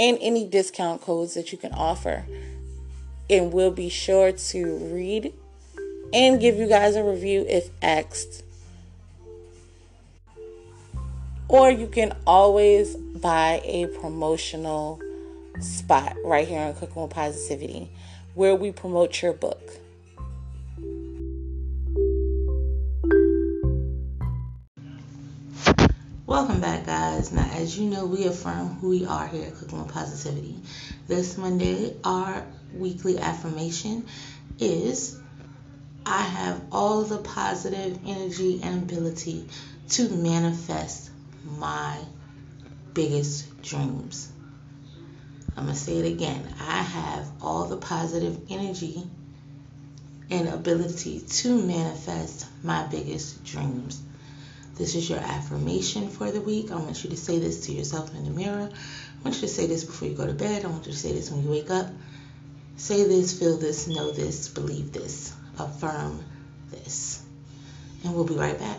and 0.00 0.16
any 0.22 0.46
discount 0.46 1.02
codes 1.02 1.34
that 1.34 1.52
you 1.52 1.58
can 1.58 1.72
offer. 1.72 2.24
And 3.28 3.52
we'll 3.52 3.70
be 3.70 3.90
sure 3.90 4.32
to 4.32 4.76
read 4.92 5.34
and 6.12 6.40
give 6.40 6.56
you 6.56 6.66
guys 6.66 6.96
a 6.96 7.04
review 7.04 7.44
if 7.46 7.68
asked. 7.82 8.42
Or 11.48 11.70
you 11.70 11.86
can 11.86 12.16
always 12.26 12.96
buy 12.96 13.60
a 13.64 13.86
promotional 14.00 15.00
spot 15.60 16.16
right 16.24 16.48
here 16.48 16.60
on 16.60 16.74
Cooking 16.74 17.02
with 17.02 17.10
Positivity 17.10 17.90
where 18.34 18.56
we 18.56 18.72
promote 18.72 19.20
your 19.20 19.34
book. 19.34 19.79
Welcome 26.30 26.60
back, 26.60 26.86
guys. 26.86 27.32
Now, 27.32 27.50
as 27.54 27.76
you 27.76 27.90
know, 27.90 28.06
we 28.06 28.24
affirm 28.24 28.76
who 28.76 28.90
we 28.90 29.04
are 29.04 29.26
here 29.26 29.46
at 29.46 29.56
Cooking 29.56 29.82
with 29.82 29.92
Positivity. 29.92 30.54
This 31.08 31.36
Monday, 31.36 31.96
our 32.04 32.46
weekly 32.72 33.18
affirmation 33.18 34.06
is 34.60 35.18
I 36.06 36.22
have 36.22 36.62
all 36.70 37.02
the 37.02 37.18
positive 37.18 37.98
energy 38.06 38.60
and 38.62 38.84
ability 38.84 39.48
to 39.88 40.08
manifest 40.08 41.10
my 41.44 41.98
biggest 42.94 43.60
dreams. 43.62 44.30
I'm 45.56 45.64
going 45.64 45.74
to 45.74 45.80
say 45.80 45.98
it 45.98 46.12
again. 46.12 46.48
I 46.60 46.82
have 46.82 47.26
all 47.42 47.64
the 47.64 47.76
positive 47.76 48.38
energy 48.48 49.02
and 50.30 50.48
ability 50.48 51.22
to 51.22 51.60
manifest 51.60 52.46
my 52.62 52.84
biggest 52.84 53.42
dreams. 53.42 54.00
This 54.76 54.94
is 54.94 55.10
your 55.10 55.18
affirmation 55.18 56.08
for 56.08 56.30
the 56.30 56.40
week. 56.40 56.70
I 56.70 56.76
want 56.76 57.02
you 57.04 57.10
to 57.10 57.16
say 57.16 57.38
this 57.38 57.66
to 57.66 57.72
yourself 57.72 58.14
in 58.14 58.24
the 58.24 58.30
mirror. 58.30 58.70
I 58.70 59.22
want 59.24 59.36
you 59.36 59.42
to 59.42 59.48
say 59.48 59.66
this 59.66 59.84
before 59.84 60.08
you 60.08 60.14
go 60.14 60.26
to 60.26 60.32
bed. 60.32 60.64
I 60.64 60.68
want 60.68 60.86
you 60.86 60.92
to 60.92 60.98
say 60.98 61.12
this 61.12 61.30
when 61.30 61.42
you 61.42 61.50
wake 61.50 61.70
up. 61.70 61.86
Say 62.76 63.04
this, 63.04 63.38
feel 63.38 63.58
this, 63.58 63.88
know 63.88 64.10
this, 64.10 64.48
believe 64.48 64.92
this, 64.92 65.34
affirm 65.58 66.24
this. 66.70 67.22
And 68.04 68.14
we'll 68.14 68.24
be 68.24 68.34
right 68.34 68.58
back. 68.58 68.78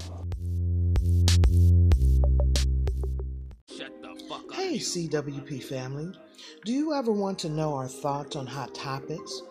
Hey, 4.71 4.77
CWP 4.77 5.61
family. 5.65 6.17
Do 6.63 6.71
you 6.71 6.93
ever 6.93 7.11
want 7.11 7.37
to 7.39 7.49
know 7.49 7.75
our 7.75 7.89
thoughts 7.89 8.37
on 8.37 8.47
hot 8.47 8.73
topics, 8.73 9.41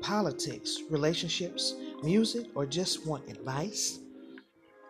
politics, 0.00 0.78
relationships, 0.88 1.74
music, 2.02 2.46
or 2.54 2.64
just 2.64 3.06
want 3.06 3.28
advice? 3.28 3.98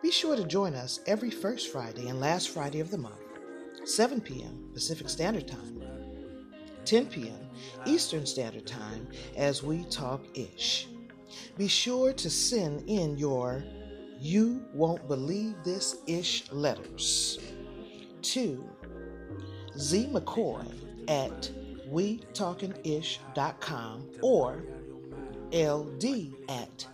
Be 0.01 0.09
sure 0.09 0.37
to 0.37 0.45
join 0.45 0.73
us 0.73 1.01
every 1.05 1.29
first 1.29 1.69
Friday 1.69 2.07
and 2.07 2.21
last 2.21 2.51
Friday 2.51 2.79
of 2.79 2.91
the 2.91 2.97
month, 2.97 3.19
7 3.83 4.21
p.m. 4.21 4.69
Pacific 4.73 5.09
Standard 5.09 5.49
Time, 5.49 5.83
10 6.85 7.07
p.m. 7.07 7.49
Eastern 7.85 8.25
Standard 8.25 8.65
Time, 8.65 9.05
as 9.35 9.63
we 9.63 9.83
talk 9.89 10.23
ish. 10.33 10.87
Be 11.57 11.67
sure 11.67 12.13
to 12.13 12.29
send 12.29 12.87
in 12.87 13.17
your 13.17 13.65
You 14.17 14.63
Won't 14.73 15.09
Believe 15.09 15.55
This 15.65 15.97
Ish 16.07 16.49
letters 16.53 17.37
to 18.21 18.72
Z 19.77 20.09
McCoy 20.11 20.65
at 21.07 21.49
WeTalkingIsh.com 21.89 24.09
or 24.21 24.63
LD 25.53 26.33
at 26.49 26.87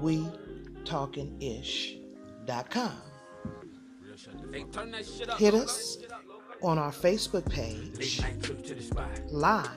WeTalkingIsh.com. 0.00 2.92
Hit 5.38 5.54
us 5.54 5.98
on 6.62 6.78
our 6.78 6.92
Facebook 6.92 7.50
page, 7.50 8.22
live, 9.30 9.68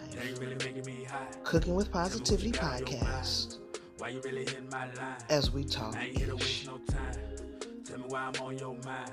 Cooking 1.43 1.75
with 1.75 1.91
Positivity 1.91 2.51
podcast, 2.51 3.57
as 5.29 5.51
we 5.51 5.63
talk 5.63 5.95
ish. 6.15 6.67
Tell 7.83 7.97
me 7.97 8.03
why 8.07 8.21
I'm 8.21 8.35
on 8.41 8.57
your 8.57 8.75
mind. 8.85 9.11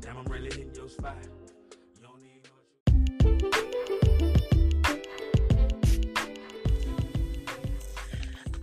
Damn, 0.00 0.18
I'm 0.18 0.24
really 0.26 0.66
your 0.74 0.88
spot. 0.88 1.16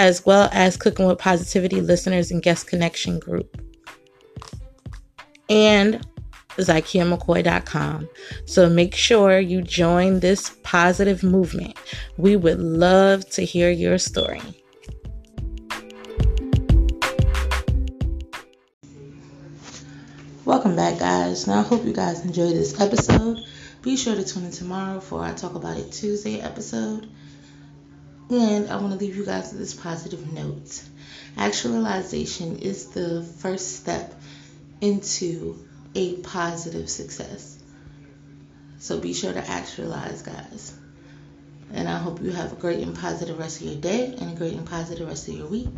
as 0.00 0.24
well 0.24 0.48
as 0.50 0.78
Cooking 0.78 1.06
with 1.06 1.18
Positivity 1.18 1.82
listeners 1.82 2.30
and 2.30 2.42
guest 2.42 2.66
connection 2.66 3.18
group. 3.18 3.60
And 5.50 6.06
ZykiaMcCoy.com. 6.56 8.08
So 8.46 8.70
make 8.70 8.94
sure 8.94 9.38
you 9.38 9.60
join 9.60 10.20
this 10.20 10.56
positive 10.62 11.22
movement. 11.22 11.76
We 12.16 12.34
would 12.34 12.58
love 12.60 13.28
to 13.32 13.44
hear 13.44 13.70
your 13.70 13.98
story. 13.98 14.40
Welcome 20.46 20.76
back, 20.76 20.98
guys. 20.98 21.46
Now, 21.46 21.60
I 21.60 21.62
hope 21.62 21.84
you 21.84 21.92
guys 21.92 22.24
enjoyed 22.24 22.54
this 22.54 22.80
episode. 22.80 23.38
Be 23.82 23.98
sure 23.98 24.14
to 24.14 24.24
tune 24.24 24.46
in 24.46 24.50
tomorrow 24.50 25.00
for 25.00 25.20
our 25.20 25.34
Talk 25.34 25.56
About 25.56 25.76
It 25.76 25.92
Tuesday 25.92 26.40
episode. 26.40 27.06
And 28.30 28.70
I 28.70 28.76
want 28.76 28.92
to 28.92 28.98
leave 28.98 29.16
you 29.16 29.24
guys 29.24 29.50
with 29.50 29.60
this 29.60 29.74
positive 29.74 30.32
note. 30.32 30.82
Actualization 31.36 32.58
is 32.60 32.86
the 32.90 33.22
first 33.22 33.76
step 33.76 34.14
into 34.80 35.58
a 35.96 36.14
positive 36.18 36.88
success. 36.88 37.58
So 38.78 38.98
be 39.00 39.14
sure 39.14 39.32
to 39.32 39.50
actualize, 39.50 40.22
guys. 40.22 40.72
And 41.72 41.88
I 41.88 41.98
hope 41.98 42.22
you 42.22 42.30
have 42.30 42.52
a 42.52 42.56
great 42.56 42.80
and 42.80 42.96
positive 42.96 43.38
rest 43.38 43.60
of 43.60 43.66
your 43.66 43.76
day 43.76 44.14
and 44.20 44.32
a 44.32 44.34
great 44.36 44.54
and 44.54 44.66
positive 44.66 45.08
rest 45.08 45.28
of 45.28 45.34
your 45.34 45.48
week. 45.48 45.68